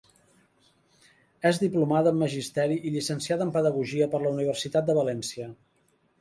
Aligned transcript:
És 1.49 1.59
diplomada 1.63 2.13
en 2.17 2.17
Magisteri 2.21 2.79
i 2.91 2.95
llicenciada 2.95 3.47
en 3.49 3.53
Pedagogia 3.59 4.09
per 4.15 4.23
la 4.25 4.33
Universitat 4.39 4.89
de 4.91 4.97
València. 5.03 5.49